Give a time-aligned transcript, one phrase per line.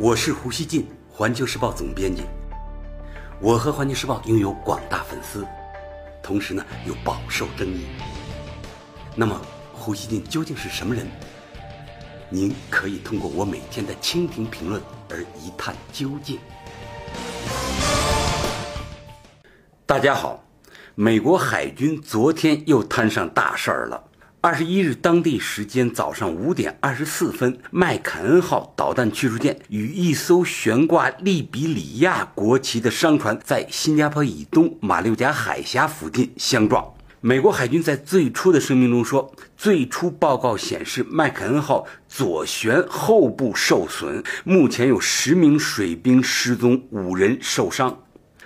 [0.00, 2.22] 我是胡锡进，环球时报总编辑。
[3.40, 5.44] 我和环球时报拥有广大粉丝，
[6.22, 7.84] 同时呢又饱受争议。
[9.16, 9.36] 那么，
[9.72, 11.04] 胡锡进究竟是什么人？
[12.30, 14.80] 您可以通过我每天的蜻蜓评论
[15.10, 16.38] 而一探究竟。
[19.84, 20.44] 大家好，
[20.94, 24.04] 美国海军昨天又摊上大事儿了。
[24.40, 36.94] 二十一日当地时间早上五点二十四分，麦凯恩号导弹驱逐舰与一艘悬挂利比里亚国旗的商船在新加坡以东马六甲海峡附近相撞。
[37.20, 48.04] 美国海军在最初的声明中说，最初报告显示麦凯恩号左舷后部受损，目前有十名水兵失踪，五人受伤。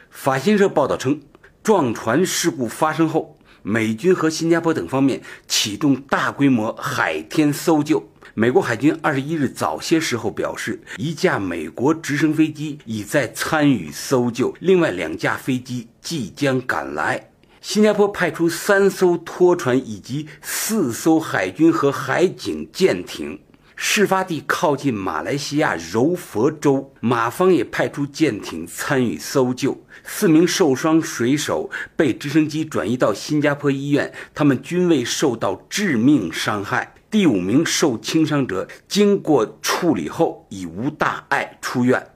[0.09, 1.21] 法新社报道称，
[1.63, 3.37] 撞船事故发生后。
[3.63, 8.09] 美军和新加坡等方面启动大规模海天搜救。
[8.35, 17.29] 美国海军二十一日早些时候表示，一架美国直升飞机已在参与搜救，另外两架飞机即将赶来。
[17.61, 23.39] 新加坡派出三艘拖船以及四艘海军和海警舰艇。
[23.85, 29.77] 事发地靠近马来西亚柔佛州，马方也派出舰艇参与搜救。
[30.05, 36.95] 四名受伤水手被直升机转移到新加坡医院，他们均未受到致命伤害。
[37.11, 42.07] 第五名受轻伤者经过处理后已无大碍出院，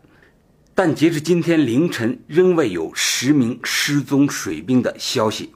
[0.73, 5.53] 但截至今天凌晨，仍未有十名失踪水兵的消息。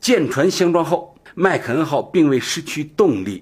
[0.00, 3.40] 舰船相撞后，麦肯恩号并未失去动力。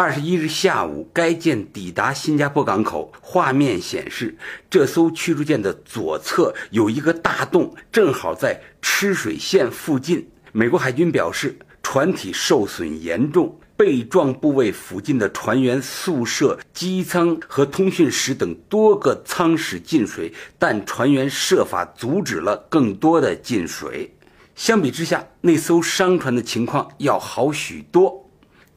[0.00, 3.12] 二十一日下午，该舰抵达新加坡港口。
[3.20, 4.38] 画面显示，
[4.70, 10.24] 这艘驱逐舰的左侧有一个大洞，正好在吃水线附近。
[10.52, 24.14] 美国海军表示，船体受损严重，被撞部位附近的船员宿舍、机舱和通讯室等多个舱室进水，但船员设法阻止了更多的进水。
[24.54, 28.27] 相比之下，那艘商船的情况要好许多。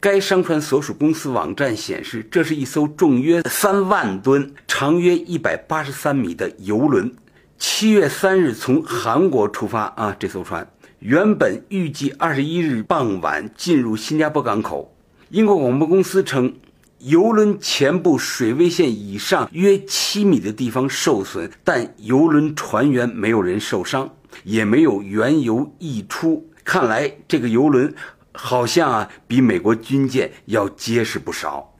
[0.02, 7.14] 该商船所属公司网站显示，这是一艘重约三万吨、长约一百八十三米的游轮。
[7.56, 10.68] 七月三日从韩国出发啊，这艘船
[10.98, 14.92] 原本预计二十一日傍晚进入新加坡港口。
[15.28, 16.52] 英国广播公司称，
[16.98, 24.12] 游轮前部水位线以上约七米的地方受损，但游轮船员没有人受伤，
[24.42, 26.50] 也没有原油溢出。
[26.64, 27.94] 看来这个游轮。
[28.32, 31.74] 好像啊，比美国军舰要结实不少。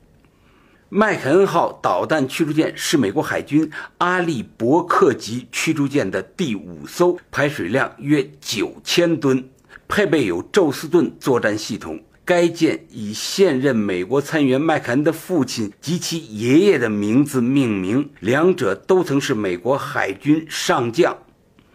[0.89, 9.49] 麦肯恩号导弹驱逐舰是美国海军阿利伯克级驱逐舰的第五艘，排水量约九千吨，
[9.87, 11.99] 配备有宙斯盾作战系统。
[12.23, 21.17] 该舰以现任美国参议员麦肯恩的父亲及其爷爷的名字命名，两者都曾是美国海军上将。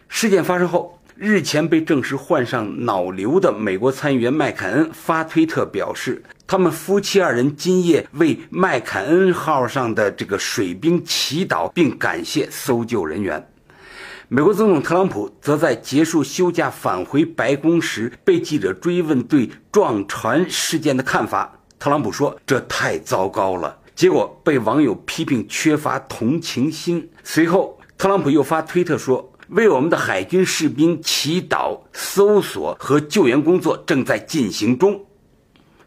[0.09, 0.98] 事件发生后。
[1.21, 13.45] 日前被证实患上脑瘤的美国参议员麦凯恩发推特表示，他们夫妻二人今夜为麦凯恩号上的这个水兵祈祷，并感谢搜救人员。
[14.29, 21.53] 美国总统特朗普则在结束休假返回白宫时，被记者追问对撞船事件的看法。
[21.81, 27.11] 特朗普说：“这太糟糕了。”结果被网友批评缺乏同情心。
[27.25, 29.33] 随后，特朗普又发推特说。
[29.49, 35.05] 为我们的海军士兵祈祷，搜索和救援工作正在进行中。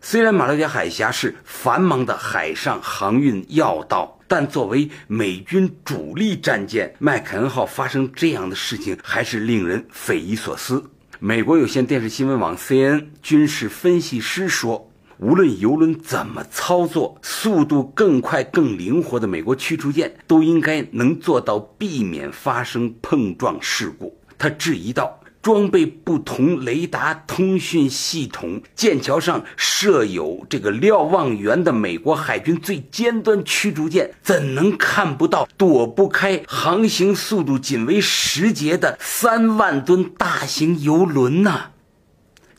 [0.02, 10.84] 虽然马六甲海峡是繁忙的海上航运要道，但作为美军主力战舰“麦肯恩号”发生这样的事情，还是令人匪夷所思。
[11.20, 14.91] 美国有线电视新闻网 CNN 军事分析师说。
[15.22, 24.18] 无论游轮怎么操作，速度更快、更灵活的美国驱逐舰都应该能做到避免发生碰撞事故。
[24.40, 41.66] 他质疑道：“装备不同雷达通讯系统、舰桥上设有这个瞭望员的美国海军最尖端驱逐舰，怎能看不到躲不开航行速度仅为十节的三万吨大型游轮呢？”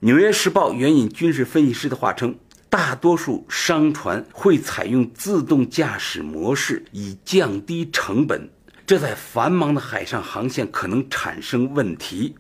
[0.05, 2.37] 《纽约时报》援引军事分析师的话称。
[2.73, 8.49] 大多数商船会采用自动驾驶模式，以降低成本。
[8.87, 12.35] 这在繁忙的海上航线可能产生问题。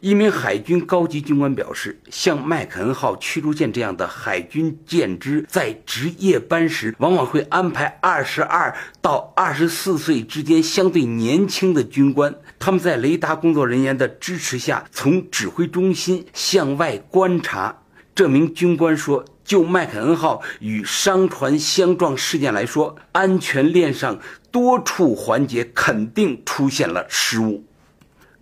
[0.00, 17.82] 一名海军高级军官表示，像麦肯恩号驱逐舰这样的海军舰只，在值夜班时往往会安排二十二到二十四岁之间相对年轻的军官，他们在雷达工作人员的支持下，从指挥中心向外观察。
[18.16, 19.24] 这名军官说。
[19.46, 24.18] 就麦肯恩号与商船相撞事件来说，安全链上
[24.50, 27.64] 多处环节肯定出现了失误。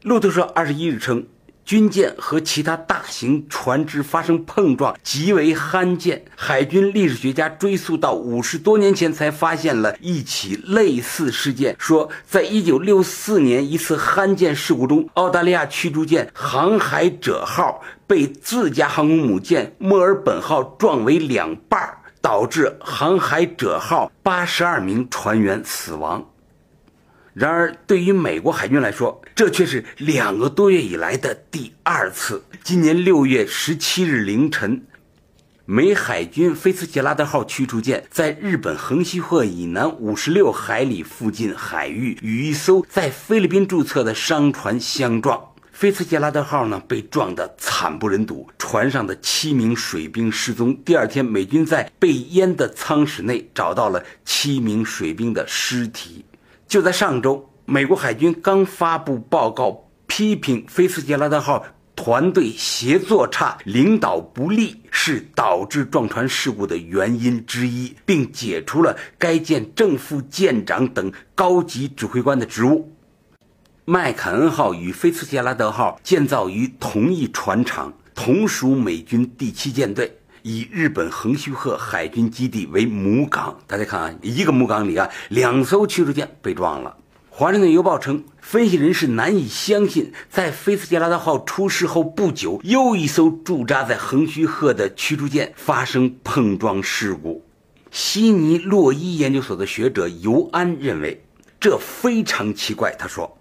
[0.02, 1.26] 路透社二十一日称。
[1.64, 6.24] 军舰和其他大型船只发生碰撞极为罕见。
[6.36, 11.74] 海军历史学家追溯到五十多年前，才发现了一起类似事件。
[11.78, 26.24] 说，在一九六四年一次罕见事故中，澳大利亚驱逐舰“航海者号”被自家航空母舰“墨尔本号”撞为两半，导致“航海者号”八十二名船员死亡。
[27.34, 32.44] 然而，对于美国海军来说，这却是两个多月以来的第二次。
[32.62, 34.86] 今年六月十七日凌晨，
[35.64, 45.48] 美海军菲茨杰拉德号驱逐舰在日本横须贺以南五十六海里附近海域与一艘在菲律宾注册的商船相撞。
[45.72, 50.76] 菲茨杰拉德号呢被撞得惨不忍睹，船上的七名水兵失踪。
[50.84, 56.24] 第二天，美军在被淹的舱室内找到了七名水兵的尸体。
[56.66, 61.64] 就在上周，美国海军刚发布报告，批评菲茨杰拉德号
[61.94, 72.90] 团队协作差、领导不力是导致撞船事故的原因之一，并解除了该舰正副舰长等高级指挥官的职务。
[73.84, 80.18] 麦肯恩号与菲茨杰拉德号建造于同一船厂，同属美军第七舰队。
[80.46, 86.98] 以日本横须贺海军基地为母港，大家看啊，一个母港里啊，两艘驱逐舰被撞了。
[87.30, 97.42] 华盛顿邮报称，分析人士难以相信，在菲茨杰拉德号出事后不久，又一艘驻扎在横须贺的驱逐舰发生碰撞事故。
[97.90, 101.24] 悉尼洛伊研究所的学者尤安认为，
[101.58, 102.94] 这非常奇怪。
[102.98, 103.38] 他说，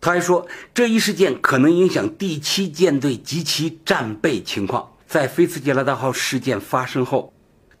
[0.00, 4.88] 他还说，这一事件可能影响第七舰队及其战备情况。
[5.10, 7.32] 在菲茨杰拉德号事件发生后，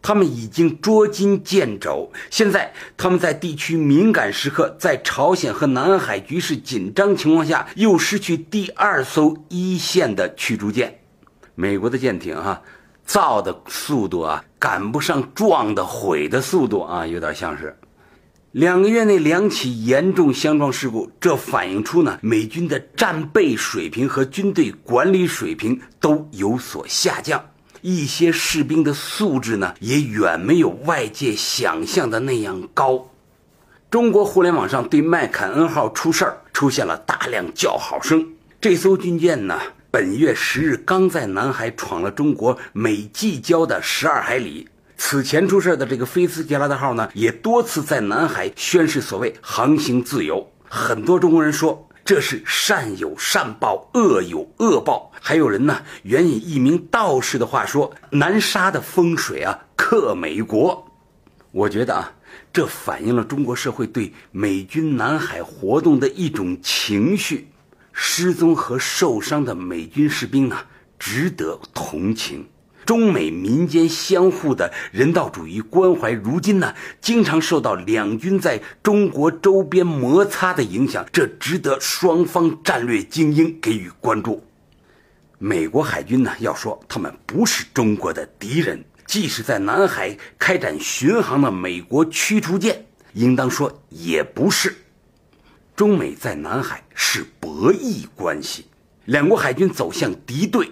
[0.02, 2.10] 他们已经捉襟见肘。
[2.28, 10.98] 现在，他们在地区敏感时刻，在朝鲜和南海局势紧张情况下，又失去第二艘一线的驱逐舰。
[11.54, 12.60] 美国的舰艇哈，
[13.04, 17.72] 造的速度啊，赶不上撞的毁的速度啊，有点像是。
[18.52, 27.44] 两个月内两起严重相撞事故，这反映出呢美军的战备水平和军队管理水平都有所下降，
[27.80, 33.08] 一些士兵的素质呢也远没有外界想象的那样高。
[33.88, 38.26] 中国互联网上对麦凯恩号出事儿出现了大量叫好声。
[38.60, 39.60] 这艘军舰呢，
[39.92, 44.66] 本月十日刚在南海闯了中国美济礁的十二海里。
[45.02, 50.46] 此前出事的这个菲茨杰拉德号呢，也多次在南海宣示所谓航行自由。
[50.68, 55.10] 很多中国人说这是善有善报，恶有恶报。
[55.18, 60.86] 还有人呢，援引一名道士的话说：“南沙的风水啊，克美国。”
[61.50, 62.12] 我觉得啊，
[62.52, 67.48] 这反映了中国社会对美军南海活动的一种情绪。
[67.92, 70.66] 失踪和受伤的美军士兵啊，
[70.98, 72.46] 值得同情。
[72.90, 84.44] 中美民间相互的人道主义关怀，如今呢，经常受到两军在中国周边摩擦的影响，这值得双方战略精英给予关注。
[85.38, 94.74] 美国海军呢，要说他们不是中国的敌人，即使在南海开展巡航的美国驱逐舰，应当说也不是。
[95.76, 98.66] 中美在南海是博弈关系，
[99.04, 100.68] 两国海军走向敌对。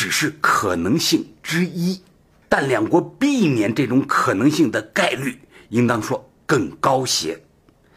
[0.00, 2.00] 只是可能性之一，
[2.48, 5.38] 但两国避免这种可能性的概率，
[5.68, 7.38] 应当说更高些。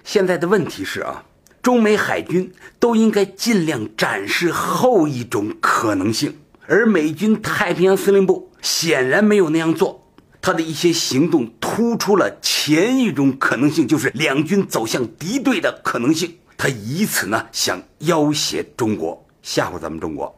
[0.04, 1.24] 现在的问题是啊，
[1.62, 10.06] 中美海军都应该尽量展示后一种可能性，而美军太平洋司令部显然没有那样做，
[10.42, 16.36] 他的一些行动突出了前一种可能性，就是两军走向敌对的可能性。
[16.58, 20.38] 他以此呢想要挟中国，吓唬咱们中国。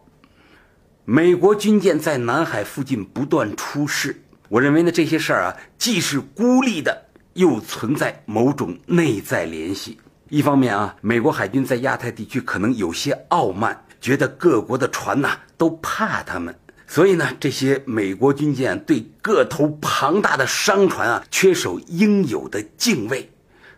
[1.08, 10.00] 美国军舰在南海附近不断出事，我认为呢这些事儿啊，既是孤立的，又存在某种内在联系。
[10.30, 16.56] 一方面啊，美国海军在亚太地区可能有些傲慢，觉得各国的船呐都怕他们，
[16.88, 23.30] 所以呢，这些美国军舰对个头庞大的商船啊缺少应有的敬畏，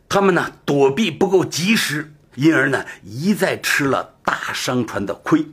[0.07, 5.45] 他们呢躲避不够及时，因而呢一再吃了大商船的亏。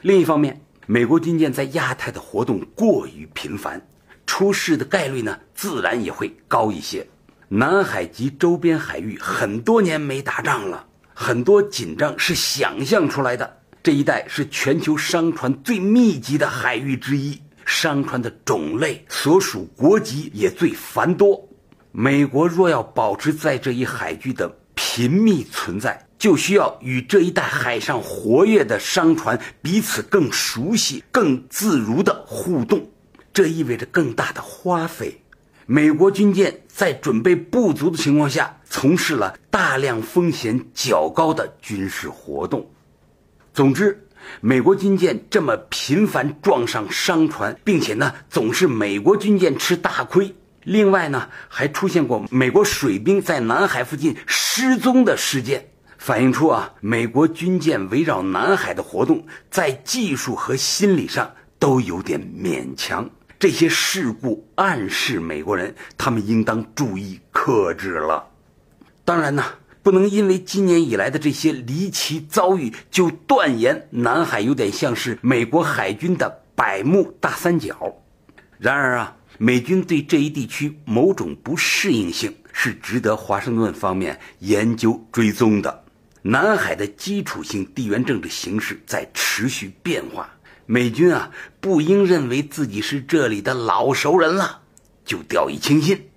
[0.00, 3.80] 另一方面，美国军舰在亚太的活动过于频繁，
[4.26, 7.06] 出事的概率呢，自然也会高一些。
[7.48, 13.58] 南海及周边海域很多年没打仗了，很多紧张是想象出来的。
[13.82, 21.48] 这一带是全球商船最密集的海域之一，商船的种类、所属国籍也最繁多。
[21.92, 32.88] 美国若要保持在这一海域的频密存在，就需要与这一带海上活跃的商船彼此更熟悉、更自如的互动。
[33.30, 35.20] 这意味着更大的花费。
[35.66, 42.70] 美国军舰在准备不足的情况下，从事了大量风险较高的军事活动。
[43.52, 44.08] 总之，
[44.40, 50.34] 美国军舰这么频繁撞上商船，并且呢，总是美国军舰吃大亏。
[50.62, 55.68] 另外呢，还出现过美国水兵在南海附近失踪的事件，
[56.04, 63.08] 反映出啊，美国军舰围绕南海的活动，在技术和心理上都有点勉强。
[63.38, 68.22] 这些事故暗示美国人，他们应当注意克制了。
[69.02, 69.42] 当然呢，
[69.82, 77.94] 不能因为今年以来的这些离奇遭遇，就断言南海有点像是美国海军的百慕大三角。
[78.58, 85.83] 然而啊，美军对这一地区某种不适应性是值得华盛顿方面研究追踪的。
[86.26, 90.26] 南海的基础性地缘政治形势在持续变化。
[90.64, 94.62] 美军啊，不应认为自己是这里的老熟人了，
[95.04, 96.08] 就掉以轻心。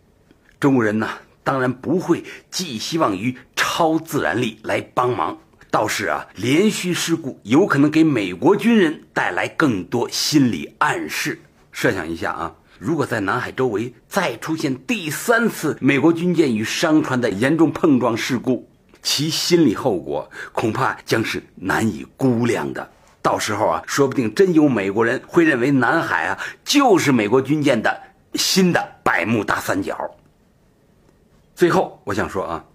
[0.61, 1.09] 中国人呢，
[1.43, 5.37] 当然不会寄希望于超自然力来帮忙，
[5.69, 11.41] 倒是啊，连续事故有可能给美国军人带来更多心理暗示。
[11.73, 18.69] 设想一下啊，如果在南海周围再出现第三次美国军舰与商船的严重碰撞事故，
[19.07, 22.91] 其心理后果恐怕将是难以估量的。
[23.21, 28.01] 到时候啊，说不定真有美国人会认为南海啊就是美国军舰的
[28.33, 29.97] 新的百慕大三角。
[31.55, 32.65] 最后，我想说啊，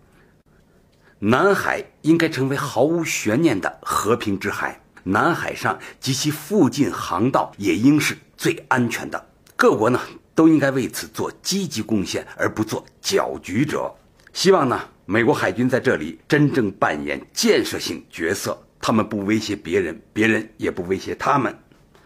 [1.19, 9.23] 南海应该成为毫无悬念的和平之海，南海上及其附近航道也应是最安全的。
[9.55, 10.01] 各国呢
[10.35, 13.95] 都应该为此做积极贡献，而不做搅局者。
[14.33, 14.81] 希望呢，
[15.13, 18.59] 美国海军在这里真正扮演建设性角色。
[18.81, 21.55] 他们不威胁别人，别人也不威胁他们。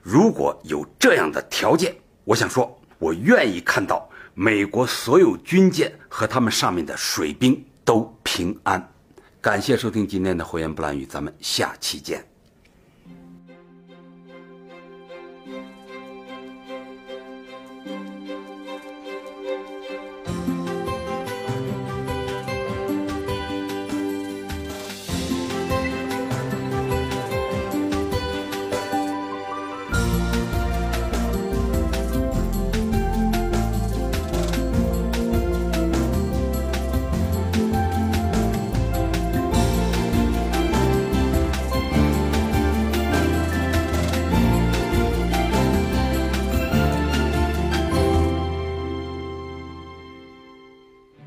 [0.03, 1.95] 如果有这样的条件，
[2.25, 8.93] 我想说，我愿意看到美国所有军舰和他们上面的水兵都平安。
[9.41, 12.36] 感谢收听今天的火焰不蓝语，咱们下期见。